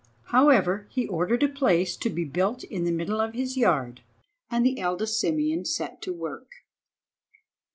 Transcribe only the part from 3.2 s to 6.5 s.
of his yard, and the eldest Simeon set to work.